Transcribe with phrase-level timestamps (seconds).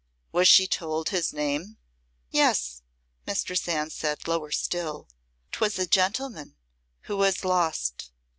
[0.31, 1.77] "Was she told his name?"
[2.31, 2.81] "Yes,"
[3.27, 5.07] Mistress Anne said, lower still;
[5.51, 6.55] "'twas a gentleman
[7.01, 8.09] who was lost.